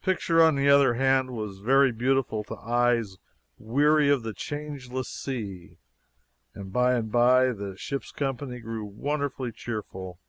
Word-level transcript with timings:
The 0.00 0.04
picture 0.12 0.42
on 0.42 0.54
the 0.56 0.70
other 0.70 0.94
hand 0.94 1.32
was 1.32 1.58
very 1.58 1.92
beautiful 1.92 2.42
to 2.44 2.56
eyes 2.56 3.18
weary 3.58 4.08
of 4.08 4.22
the 4.22 4.32
changeless 4.32 5.10
sea, 5.10 5.76
and 6.54 6.72
by 6.72 6.94
and 6.94 7.12
by 7.12 7.52
the 7.52 7.76
ship's 7.76 8.10
company 8.10 8.60
grew 8.60 8.86
wonderfully 8.86 9.52
cheerful. 9.52 10.20